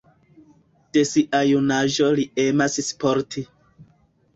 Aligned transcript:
De 0.97 1.03
sia 1.11 1.43
junaĝo 1.51 2.11
li 2.19 2.29
emas 2.49 2.83
sporti. 2.91 3.51